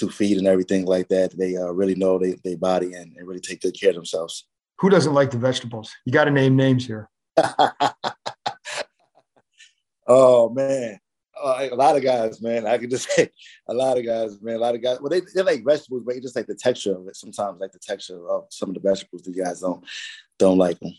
[0.00, 1.36] to feed and everything like that.
[1.36, 4.46] They uh, really know their they body and, and really take good care of themselves.
[4.78, 5.94] Who doesn't like the vegetables?
[6.04, 7.08] You got to name names here.
[10.06, 10.98] oh man,
[11.40, 12.66] uh, a lot of guys, man.
[12.66, 13.30] I can just say
[13.68, 14.56] a lot of guys, man.
[14.56, 14.98] A lot of guys.
[15.00, 17.16] Well, they, they like vegetables, but you just like the texture of it.
[17.16, 19.84] Sometimes, like the texture of some of the vegetables, the guys don't
[20.38, 20.92] don't like them.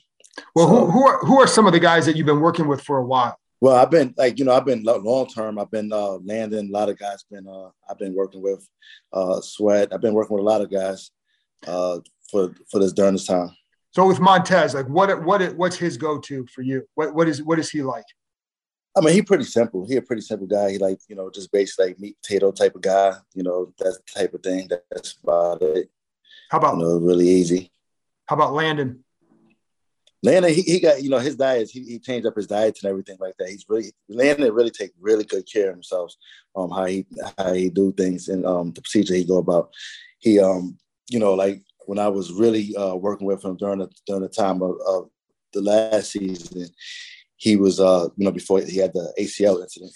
[0.55, 2.67] Well, so, who who are who are some of the guys that you've been working
[2.67, 3.37] with for a while?
[3.61, 5.59] Well, I've been like you know I've been long term.
[5.59, 7.23] I've been uh, landing a lot of guys.
[7.29, 8.67] Been uh, I've been working with
[9.13, 9.93] uh, Sweat.
[9.93, 11.11] I've been working with a lot of guys
[11.67, 13.51] uh, for for this during this time.
[13.91, 16.87] So with Montez, like what what what's his go to for you?
[16.95, 18.05] What what is what is he like?
[18.97, 19.87] I mean, he's pretty simple.
[19.87, 20.71] He a pretty simple guy.
[20.71, 23.13] He like you know just basically like meat potato type of guy.
[23.35, 24.69] You know that's the type of thing.
[24.89, 25.89] That's about it.
[26.49, 27.71] How about you know really easy?
[28.25, 29.03] How about Landon?
[30.23, 32.89] Landon, he, he got, you know, his diet, he, he changed up his diet and
[32.89, 33.49] everything like that.
[33.49, 36.13] He's really, Landon really take really good care of himself,
[36.55, 37.05] um, how he,
[37.37, 39.71] how he do things and um, the procedure he go about.
[40.19, 40.77] He, um,
[41.09, 44.29] you know, like when I was really uh, working with him during the, during the
[44.29, 45.09] time of, of
[45.53, 46.67] the last season,
[47.37, 49.91] he was, uh, you know, before he had the ACL incident,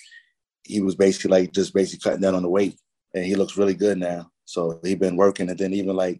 [0.63, 2.79] he was basically like, just basically cutting down on the weight
[3.13, 4.31] and he looks really good now.
[4.45, 6.19] So he been working and then even like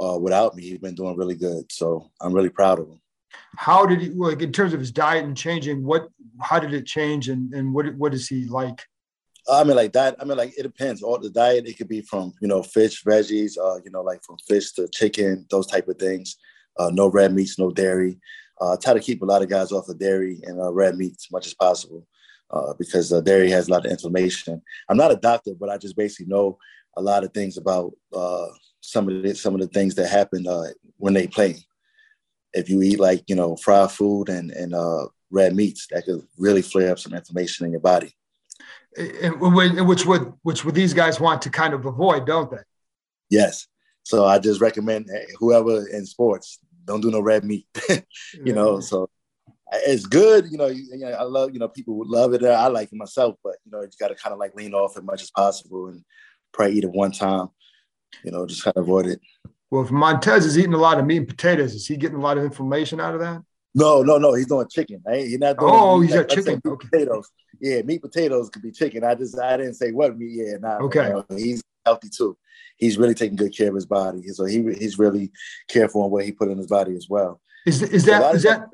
[0.00, 1.70] uh, without me, he's been doing really good.
[1.70, 3.00] So I'm really proud of him
[3.56, 6.08] how did he like in terms of his diet and changing what
[6.40, 8.82] how did it change and, and what what is he like
[9.48, 10.16] I mean, like that.
[10.18, 11.04] I mean, like it depends.
[11.04, 14.24] All the diet it could be from you know fish, veggies, uh, you know, like
[14.24, 16.36] from fish to chicken, those type of things.
[16.76, 18.18] Uh, no red meats, no dairy.
[18.60, 21.12] Uh, try to keep a lot of guys off of dairy and uh, red meat
[21.12, 22.06] as much as possible
[22.50, 24.62] uh, because uh, dairy has a lot of inflammation.
[24.88, 26.58] I'm not a doctor, but I just basically know
[26.96, 28.46] a lot of things about uh,
[28.80, 31.56] some of the some of the things that happen uh, when they play
[32.56, 36.22] if you eat like you know fried food and and uh, red meats, that could
[36.38, 38.12] really flare up some inflammation in your body.
[38.96, 42.62] And which would which would these guys want to kind of avoid, don't they?
[43.30, 43.66] Yes.
[44.04, 47.66] So I just recommend whoever in sports don't do no red meat.
[48.44, 49.10] you know, so
[49.72, 50.46] it's good.
[50.50, 52.44] You know, you, you know, I love you know people would love it.
[52.44, 54.96] I like it myself, but you know you got to kind of like lean off
[54.96, 56.04] as much as possible and
[56.52, 57.48] probably eat it one time.
[58.24, 59.20] You know, just kind of avoid it.
[59.70, 62.20] Well, if Montez is eating a lot of meat and potatoes, is he getting a
[62.20, 63.42] lot of inflammation out of that?
[63.74, 64.34] No, no, no.
[64.34, 65.02] He's doing chicken.
[65.04, 65.26] Right?
[65.26, 65.72] He's not doing.
[65.74, 66.60] Oh, he's got chicken.
[66.64, 66.88] Okay.
[66.88, 67.30] Potatoes.
[67.60, 69.04] Yeah, meat potatoes could be chicken.
[69.04, 70.32] I just I didn't say what meat.
[70.32, 71.08] Yeah, nah, okay.
[71.08, 72.36] You know, he's healthy too.
[72.76, 74.22] He's really taking good care of his body.
[74.28, 75.30] So he he's really
[75.68, 77.40] careful on what he put in his body as well.
[77.66, 78.68] Is is that is that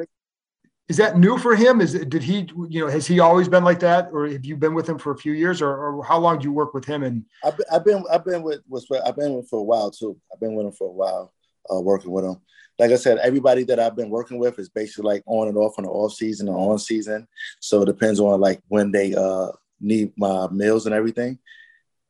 [0.92, 1.80] is that new for him?
[1.80, 4.74] Is did he you know has he always been like that, or have you been
[4.74, 7.02] with him for a few years, or, or how long do you work with him?
[7.02, 9.90] And I've been I've been, I've been with, with I've been with for a while
[9.90, 10.20] too.
[10.30, 11.32] I've been with him for a while,
[11.72, 12.36] uh, working with him.
[12.78, 15.78] Like I said, everybody that I've been working with is basically like on and off
[15.78, 17.26] on the off season or on season.
[17.60, 19.48] So it depends on like when they uh,
[19.80, 21.38] need my meals and everything,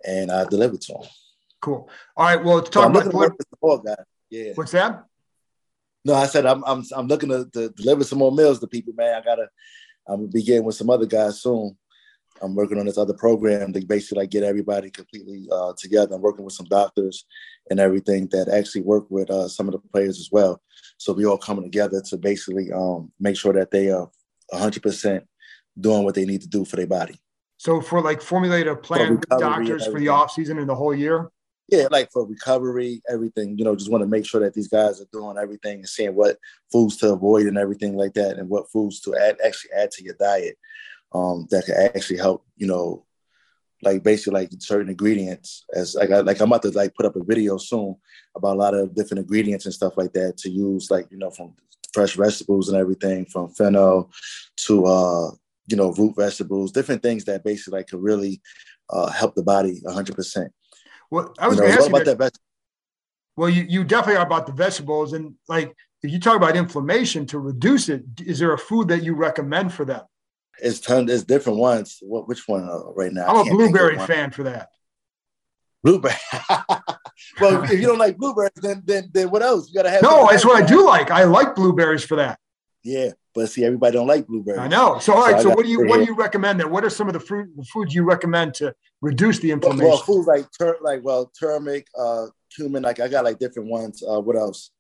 [0.04, 1.02] and I deliver to them.
[1.60, 1.88] Cool.
[2.16, 2.44] All right.
[2.44, 3.94] Well, talk so about support guy.
[4.28, 4.54] Yeah.
[4.56, 5.04] What's that?
[6.04, 8.92] No, I said I'm I'm I'm looking to, to deliver some more meals to people,
[8.96, 9.14] man.
[9.14, 9.48] I gotta
[10.08, 11.76] I'm gonna be getting with some other guys soon.
[12.40, 16.16] I'm working on this other program to basically like get everybody completely uh, together.
[16.16, 17.24] I'm working with some doctors
[17.70, 20.60] and everything that actually work with uh, some of the players as well.
[20.96, 24.10] So we all coming together to basically um, make sure that they are
[24.52, 25.22] 100%
[25.78, 27.20] doing what they need to do for their body.
[27.58, 30.94] So for like formulate a plan with doctors for the off season and the whole
[30.94, 31.30] year.
[31.72, 33.56] Yeah, like for recovery, everything.
[33.56, 36.14] You know, just want to make sure that these guys are doing everything and seeing
[36.14, 36.36] what
[36.70, 40.04] foods to avoid and everything like that, and what foods to add actually add to
[40.04, 40.58] your diet
[41.14, 42.44] um, that can actually help.
[42.58, 43.06] You know,
[43.80, 45.64] like basically like certain ingredients.
[45.74, 47.96] As like I, like I'm about to like put up a video soon
[48.36, 51.30] about a lot of different ingredients and stuff like that to use, like you know,
[51.30, 51.54] from
[51.94, 54.12] fresh vegetables and everything, from fennel
[54.56, 55.30] to uh,
[55.68, 58.42] you know root vegetables, different things that basically like could really
[58.90, 60.14] uh, help the body 100.
[61.12, 62.38] Well, I was you know, going to ask you that.
[63.36, 67.26] well, you, you definitely are about the vegetables, and like if you talk about inflammation
[67.26, 70.00] to reduce it, is there a food that you recommend for them?
[70.58, 71.10] It's ton.
[71.10, 71.98] It's different ones.
[72.00, 72.28] What?
[72.28, 73.26] Which one uh, right now?
[73.26, 74.70] I'm a blueberry fan for that.
[75.82, 76.14] Blueberry.
[77.40, 79.68] well, if you don't like blueberries, then then then what else?
[79.68, 80.02] You gotta have.
[80.02, 81.10] No, that's what I do like.
[81.10, 82.38] I like blueberries for that.
[82.84, 84.60] Yeah, but see, everybody don't like blueberries.
[84.60, 84.98] I know.
[84.98, 85.40] So, all right.
[85.40, 86.58] So, so what do you what do you recommend?
[86.58, 89.88] Then, what are some of the fruit the foods you recommend to reduce the inflammation?
[89.88, 92.82] Well, foods like tur- like well, turmeric, uh, cumin.
[92.82, 94.02] Like I got like different ones.
[94.02, 94.70] Uh, what else?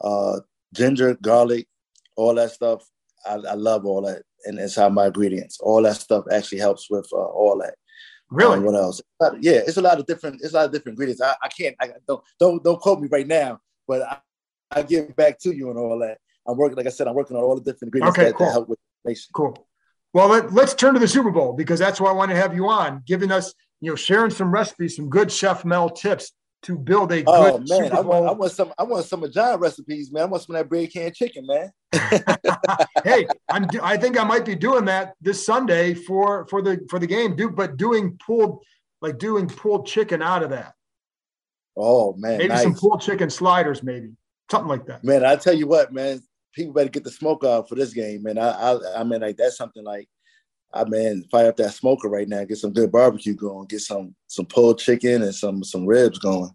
[0.00, 0.40] Uh,
[0.74, 1.68] ginger, garlic,
[2.16, 2.88] all that stuff.
[3.26, 5.60] I, I love all that, and it's how my ingredients.
[5.60, 7.74] All that stuff actually helps with uh, all that.
[8.30, 8.56] Really?
[8.56, 9.02] Um, what else?
[9.40, 10.40] Yeah, it's a lot of different.
[10.42, 11.20] It's a lot of different ingredients.
[11.20, 11.76] I, I can't.
[11.78, 14.18] I don't don't don't quote me right now, but I,
[14.70, 16.16] I give back to you and all that.
[16.46, 18.46] I'm working, like I said, I'm working on all the different ingredients okay, that, cool.
[18.46, 19.30] that help with inflammation.
[19.34, 19.66] Cool.
[20.14, 22.54] Well, let, us turn to the Super Bowl because that's why I want to have
[22.54, 26.78] you on, giving us, you know, sharing some recipes, some good Chef Mel tips to
[26.78, 28.14] build a oh, good man, Super Bowl.
[28.14, 28.72] I want, I want some.
[28.78, 30.24] I want some of John recipes, man.
[30.24, 31.72] I want some of that bread can chicken, man.
[33.04, 36.98] hey, I'm, I think I might be doing that this Sunday for for the for
[36.98, 37.34] the game.
[37.34, 38.62] Do but doing pulled
[39.00, 40.74] like doing pulled chicken out of that.
[41.76, 42.62] Oh man, maybe nice.
[42.62, 44.12] some pulled chicken sliders, maybe
[44.50, 45.02] something like that.
[45.02, 46.22] Man, I tell you what, man,
[46.54, 48.38] people better get the smoke out for this game, man.
[48.38, 50.08] I, I, I mean, like that's something like,
[50.72, 54.14] I mean, fire up that smoker right now, get some good barbecue going, get some
[54.26, 56.50] some pulled chicken and some some ribs going.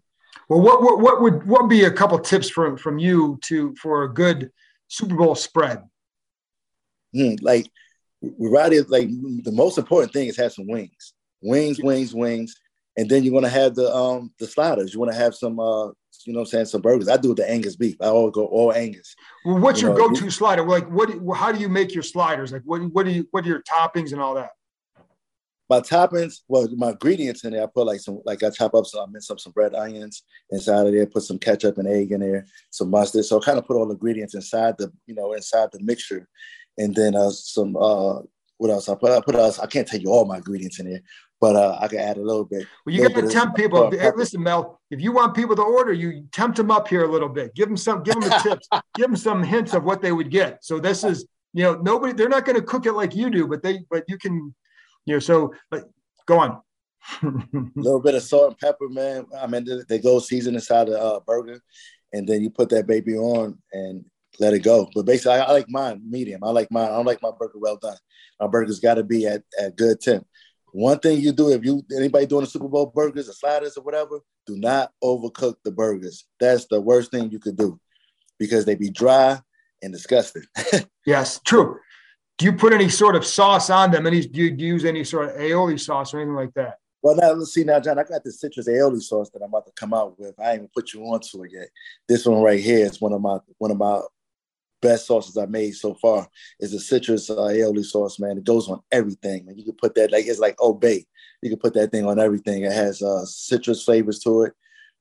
[0.48, 3.74] Well, what what, what would what would be a couple tips from from you to
[3.80, 4.50] for a good
[4.88, 5.82] Super Bowl spread?
[7.12, 7.70] Hmm, like,
[8.38, 12.54] rather like the most important thing is have some wings, wings, wings, wings,
[12.96, 14.92] and then you want to have the um the sliders.
[14.92, 15.88] You want to have some uh
[16.24, 17.08] you know what I'm saying, some burgers.
[17.08, 17.96] I do the Angus beef.
[18.00, 19.14] I always go all Angus.
[19.44, 20.64] Well, what's you your know, go-to slider?
[20.64, 21.10] Like, what?
[21.36, 22.52] How do you make your sliders?
[22.52, 22.82] Like, what?
[22.92, 23.26] What do you?
[23.30, 24.50] What are your toppings and all that?
[25.70, 28.86] My toppings, well, my ingredients in there, I put like some, like I chop up
[28.86, 32.10] some, I mince up some red onions inside of there, put some ketchup and egg
[32.10, 33.26] in there, some mustard.
[33.26, 36.26] So I kind of put all the ingredients inside the, you know, inside the mixture,
[36.78, 38.20] and then uh, some, uh,
[38.56, 38.88] what else?
[38.88, 41.02] I put, I put, uh, I can't tell you all my ingredients in there,
[41.40, 42.66] but uh, I can add a little bit.
[42.84, 43.90] Well, you got to tempt people.
[43.90, 47.10] Hey, listen, Mel, if you want people to order, you tempt them up here a
[47.10, 47.54] little bit.
[47.54, 50.30] Give them some, give them the tips, give them some hints of what they would
[50.30, 50.64] get.
[50.64, 53.46] So this is, you know, nobody, they're not going to cook it like you do,
[53.46, 54.54] but they, but you can,
[55.06, 55.84] you know, so but
[56.26, 56.60] go on.
[57.22, 57.32] a
[57.76, 59.26] little bit of salt and pepper, man.
[59.38, 61.60] I mean, they go season inside the uh, burger,
[62.12, 64.04] and then you put that baby on and
[64.40, 64.88] let it go.
[64.94, 66.42] But basically, I, I like mine medium.
[66.42, 66.86] I like mine.
[66.86, 67.96] I don't like my burger well done.
[68.40, 70.26] My burger's got to be at, at good temp.
[70.72, 73.82] One thing you do if you anybody doing the Super Bowl burgers or sliders or
[73.82, 76.26] whatever, do not overcook the burgers.
[76.40, 77.80] That's the worst thing you could do
[78.38, 79.40] because they be dry
[79.82, 80.44] and disgusting.
[81.06, 81.78] yes, true.
[82.38, 84.06] Do you put any sort of sauce on them?
[84.06, 86.78] Any do you use any sort of aioli sauce or anything like that?
[87.02, 87.98] Well, now let's see now, John.
[87.98, 90.38] I got this citrus aioli sauce that I'm about to come out with.
[90.38, 91.68] I ain't even put you onto it yet.
[92.08, 94.00] This one right here is one of my one of my
[94.80, 96.28] best sauces I made so far
[96.60, 98.38] is the citrus uh, aioli sauce, man.
[98.38, 99.46] It goes on everything.
[99.46, 99.58] Man.
[99.58, 101.06] You can put that like it's like Old Bay.
[101.42, 102.64] You can put that thing on everything.
[102.64, 104.54] It has uh, citrus flavors to it.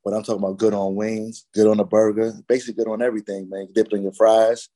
[0.03, 3.49] But I'm talking about good on wings, good on a burger, basically good on everything,
[3.49, 3.67] man.
[3.73, 4.69] Dip in your fries,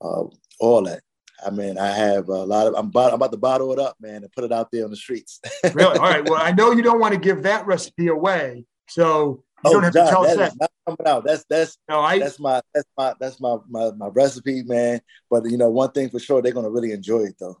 [0.00, 0.24] uh,
[0.60, 1.02] all that.
[1.44, 2.74] I mean, I have a lot of.
[2.74, 4.90] I'm about, I'm about to bottle it up, man, and put it out there on
[4.90, 5.40] the streets.
[5.74, 5.98] really?
[5.98, 6.28] All right.
[6.28, 9.82] Well, I know you don't want to give that recipe away, so you oh, don't
[9.84, 10.70] have John, to tell that us that.
[10.86, 11.24] coming out.
[11.24, 15.00] That's that's no, I, that's my that's my that's my, my my recipe, man.
[15.30, 17.56] But you know, one thing for sure, they're gonna really enjoy it though.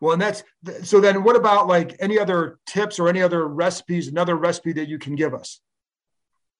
[0.00, 0.44] Well, and that's
[0.82, 1.00] so.
[1.00, 4.08] Then, what about like any other tips or any other recipes?
[4.08, 5.60] Another recipe that you can give us?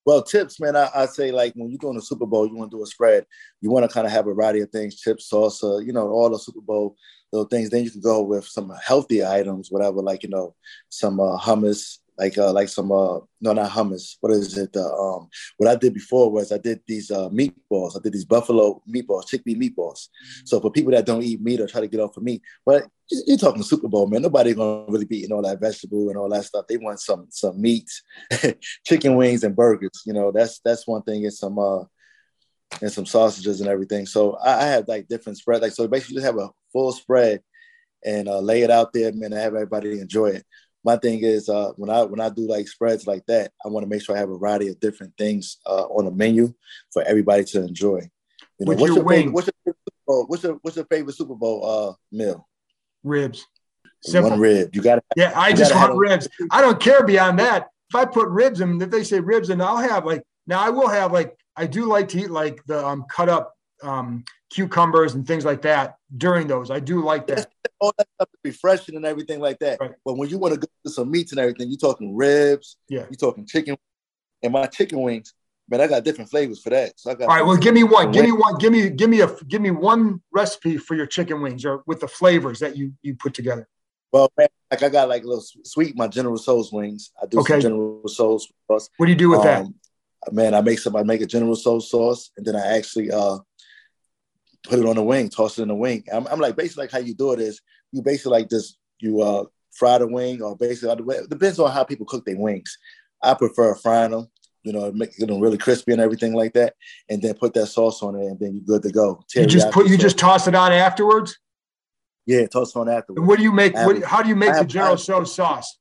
[0.05, 0.75] Well, tips, man.
[0.75, 2.87] I, I say like when you're doing a Super Bowl, you want to do a
[2.87, 3.25] spread.
[3.61, 6.29] You want to kind of have a variety of things: chips, salsa, you know, all
[6.29, 6.97] the Super Bowl
[7.31, 7.69] little things.
[7.69, 10.55] Then you can go with some healthy items, whatever, like you know,
[10.89, 14.15] some uh, hummus, like uh, like some uh no not hummus.
[14.21, 14.75] What is it?
[14.75, 17.97] Uh, um what I did before was I did these uh meatballs.
[17.97, 20.07] I did these buffalo meatballs chickpea meatballs.
[20.07, 20.45] Mm-hmm.
[20.45, 22.87] so for people that don't eat meat or try to get off of meat but
[23.27, 24.21] you're talking Super Bowl man.
[24.21, 26.65] Nobody gonna really be eating all that vegetable and all that stuff.
[26.67, 27.89] They want some some meat
[28.85, 30.31] chicken wings and burgers you know.
[30.31, 31.23] That's that's one thing.
[31.25, 31.83] And some uh
[32.81, 34.05] and some sausages and everything.
[34.05, 35.61] So I, I have like different spread.
[35.61, 37.41] Like so basically just have a full spread
[38.03, 40.45] and uh, lay it out there man and have everybody enjoy it
[40.85, 43.83] my thing is uh, when I when I do like spreads like that, I want
[43.83, 46.53] to make sure I have a variety of different things uh, on the menu
[46.93, 48.01] for everybody to enjoy.
[48.59, 51.65] You know, what's your, favorite, what's your favorite what's your what's your favorite Super Bowl
[51.65, 52.47] uh, meal?
[53.03, 53.45] Ribs.
[54.03, 54.31] Simple.
[54.31, 54.75] One rib.
[54.75, 56.27] You got Yeah, I just want ribs.
[56.51, 57.69] I don't care beyond that.
[57.89, 60.69] If I put ribs in, if they say ribs, and I'll have like now I
[60.69, 65.15] will have like I do like to eat like the um, cut up um, cucumbers
[65.15, 66.69] and things like that during those.
[66.69, 67.47] I do like that.
[67.79, 69.79] All that stuff is refreshing and everything like that.
[69.79, 69.91] Right.
[70.03, 72.77] But when you want to go to some meats and everything, you're talking ribs.
[72.87, 73.01] Yeah.
[73.09, 73.77] You're talking chicken.
[74.43, 75.33] And my chicken wings,
[75.69, 76.93] man, I got different flavors for that.
[76.97, 77.29] So I got.
[77.29, 77.45] All right.
[77.45, 78.11] Well, give me one.
[78.11, 78.57] Give me one.
[78.57, 81.99] Give me give me a give me one recipe for your chicken wings or with
[81.99, 83.67] the flavors that you you put together.
[84.11, 87.11] Well, man, like I got like a little sweet my General Tso's wings.
[87.21, 87.53] I do okay.
[87.53, 88.89] some General Tso's sauce.
[88.97, 90.33] What do you do with um, that?
[90.33, 90.95] Man, I make some.
[90.95, 93.39] I make a General Tso's sauce, and then I actually uh
[94.65, 96.03] put it on the wing, toss it in the wing.
[96.11, 97.61] I'm, I'm like basically like how you do it is
[97.91, 101.83] you basically like this you uh fry the wing or basically it depends on how
[101.83, 102.77] people cook their wings.
[103.21, 104.27] I prefer frying them,
[104.63, 106.75] you know, make them really crispy and everything like that,
[107.09, 109.23] and then put that sauce on it, and then you're good to go.
[109.35, 111.37] you just put you just toss it on afterwards.
[112.25, 113.19] Yeah, toss it on afterwards.
[113.19, 113.75] And what do you make?
[113.75, 115.77] What, how do you make have, the General Tso sauce?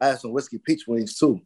[0.00, 1.40] I have some whiskey peach wings too.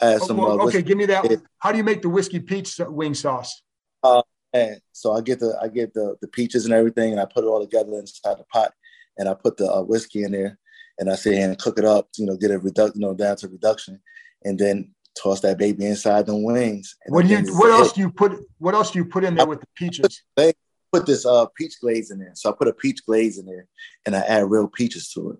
[0.00, 0.40] I have some.
[0.40, 1.30] Uh, okay, give me that.
[1.30, 1.36] Yeah.
[1.58, 3.62] How do you make the whiskey peach wing sauce?
[4.02, 4.22] Uh,
[4.52, 7.44] and so I get the I get the the peaches and everything, and I put
[7.44, 8.72] it all together inside the pot,
[9.18, 10.58] and I put the uh, whiskey in there,
[10.98, 13.36] and I say and cook it up, you know, get it reduct, you know, down
[13.36, 14.00] to reduction,
[14.44, 16.96] and then toss that baby inside the wings.
[17.08, 17.56] What do you?
[17.56, 18.32] What else do you put?
[18.58, 20.22] What else do you put in there I with the peaches?
[20.36, 20.52] They
[20.92, 22.32] put this uh peach glaze in there.
[22.34, 23.66] So I put a peach glaze in there,
[24.06, 25.38] and I add real peaches to it.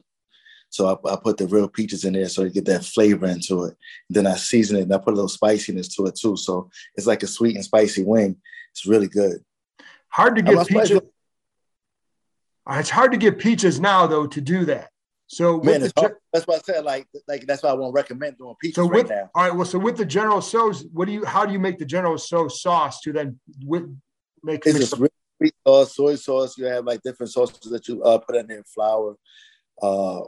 [0.70, 3.64] So I, I, put the real peaches in there so you get that flavor into
[3.64, 3.76] it.
[4.08, 6.36] And then I season it and I put a little spiciness to it too.
[6.36, 8.36] So it's like a sweet and spicy wing.
[8.72, 9.38] It's really good.
[10.08, 11.00] Hard to get peaches.
[12.66, 14.90] Uh, it's hard to get peaches now though to do that.
[15.26, 18.54] So Man, the, that's why I said like like that's why I won't recommend doing
[18.60, 19.30] peaches so with, right now.
[19.34, 19.54] All right.
[19.54, 21.24] Well, so with the General Tso's, what do you?
[21.24, 23.96] How do you make the General Tso sauce to then with,
[24.42, 24.66] make?
[24.66, 26.58] It's just really sweet sauce, soy sauce.
[26.58, 29.16] You have like different sauces that you uh, put in there, flour.
[29.80, 30.22] Uh,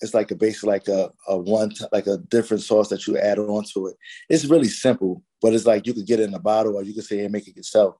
[0.00, 3.38] it's like a basic like a, a one like a different sauce that you add
[3.38, 3.96] on to it.
[4.28, 6.94] It's really simple, but it's like you could get it in a bottle or you
[6.94, 7.96] could say and make it yourself.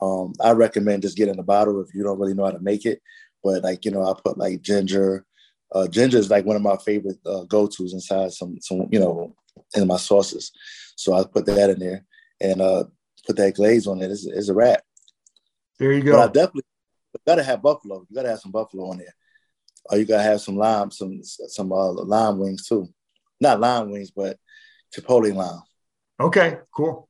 [0.00, 2.86] Um, I recommend just getting a bottle if you don't really know how to make
[2.86, 3.00] it.
[3.42, 5.24] But like you know, I put like ginger.
[5.72, 9.34] Uh, ginger is like one of my favorite uh, go-to's inside some some you know
[9.74, 10.52] in my sauces.
[10.96, 12.04] So I put that in there
[12.40, 12.84] and uh,
[13.26, 14.10] put that glaze on it.
[14.10, 14.82] It's, it's a wrap.
[15.78, 16.12] There you go.
[16.12, 16.64] But I definitely
[17.26, 18.06] gotta have buffalo.
[18.08, 19.14] You gotta have some buffalo on there.
[19.84, 22.88] Or you gotta have some lime, some some uh, lime wings too.
[23.40, 24.36] Not lime wings, but
[24.94, 25.62] chipotle lime.
[26.20, 27.08] Okay, cool.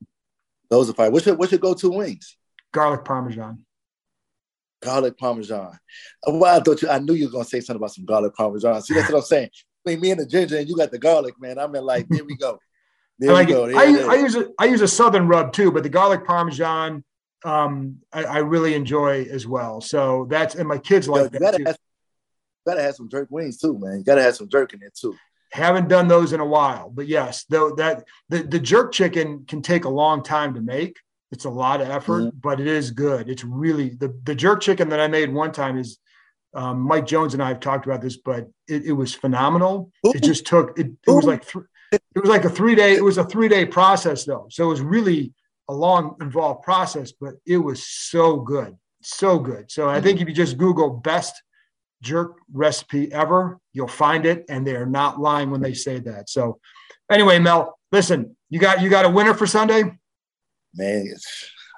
[0.69, 1.11] Those are fine.
[1.11, 2.37] What's your what's your go-to wings?
[2.73, 3.65] Garlic parmesan.
[4.81, 5.77] Garlic parmesan.
[6.25, 8.81] Well, I thought you I knew you were gonna say something about some garlic parmesan.
[8.81, 9.49] See, that's what I'm saying.
[9.83, 11.57] Between me and the ginger and you got the garlic, man.
[11.59, 12.59] I'm in like, there we go.
[13.19, 13.67] There like we go.
[13.67, 14.09] There, I, there.
[14.09, 17.03] I, use a I use a southern rub too, but the garlic parmesan
[17.43, 19.81] um, I, I, really enjoy as well.
[19.81, 21.63] So that's and my kids like Yo, that too.
[21.65, 21.77] Have,
[22.65, 23.99] gotta have some jerk wings too, man.
[23.99, 25.15] You gotta have some jerk in there too.
[25.51, 29.61] Haven't done those in a while, but yes, though that the, the jerk chicken can
[29.61, 30.97] take a long time to make.
[31.31, 32.37] It's a lot of effort, mm-hmm.
[32.41, 33.29] but it is good.
[33.29, 35.97] It's really the, the jerk chicken that I made one time is
[36.53, 39.91] um, Mike Jones and I have talked about this, but it, it was phenomenal.
[40.05, 40.11] Ooh.
[40.13, 43.03] It just took it, it was like th- it was like a three day it
[43.03, 45.33] was a three day process though, so it was really
[45.69, 49.71] a long involved process, but it was so good, so good.
[49.71, 50.23] So I think mm-hmm.
[50.23, 51.41] if you just Google best
[52.01, 53.59] jerk recipe ever.
[53.73, 56.29] You'll find it, and they are not lying when they say that.
[56.29, 56.59] So,
[57.11, 59.83] anyway, Mel, listen, you got you got a winner for Sunday.
[60.75, 61.13] Man,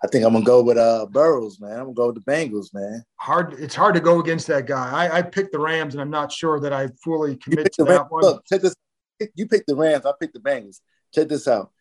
[0.03, 1.74] I think I'm gonna go with uh Burrows, man.
[1.74, 3.03] I'm gonna go with the Bengals, man.
[3.17, 3.53] Hard.
[3.53, 4.89] It's hard to go against that guy.
[4.89, 7.89] I, I picked the Rams, and I'm not sure that I fully commit to that
[7.89, 8.07] Rams.
[8.09, 8.24] one.
[8.24, 8.76] Look, check this.
[9.36, 10.05] You picked the Rams.
[10.05, 10.80] I picked the Bengals.
[11.13, 11.71] Check this out.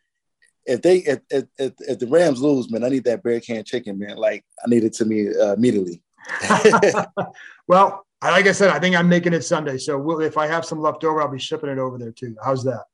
[0.65, 3.65] If they if, if, if, if the Rams lose, man, I need that beer can
[3.65, 4.17] chicken, man.
[4.17, 6.03] Like I need it to me uh, immediately.
[7.67, 9.79] well, like I said, I think I'm making it Sunday.
[9.79, 12.37] So we'll, if I have some left over, I'll be shipping it over there too.
[12.45, 12.85] How's that?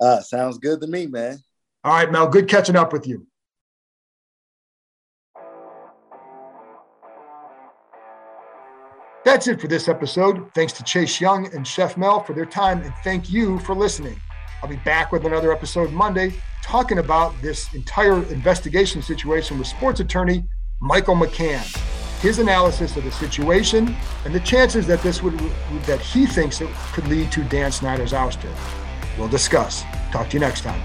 [0.00, 1.38] Uh, sounds good to me, man.
[1.84, 2.28] All right, Mel.
[2.28, 3.26] Good catching up with you.
[9.24, 10.50] That's it for this episode.
[10.52, 14.20] Thanks to Chase Young and Chef Mel for their time, and thank you for listening.
[14.62, 20.00] I'll be back with another episode Monday talking about this entire investigation situation with sports
[20.00, 20.44] attorney
[20.80, 25.36] Michael McCann his analysis of the situation and the chances that this would
[25.86, 28.50] that he thinks it could lead to Dan Snyder's ouster.
[29.18, 29.82] We'll discuss.
[30.12, 30.80] Talk to you next time.